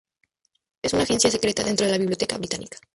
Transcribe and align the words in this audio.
Es 0.81 0.93
una 0.93 1.03
agencia 1.03 1.29
secreta 1.29 1.63
dentro 1.63 1.85
de 1.85 1.91
la 1.91 1.99
biblioteca 1.99 2.35
británica. 2.35 2.79